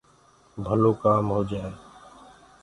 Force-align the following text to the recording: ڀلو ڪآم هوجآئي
ڀلو 0.65 0.91
ڪآم 1.03 1.25
هوجآئي 1.35 1.73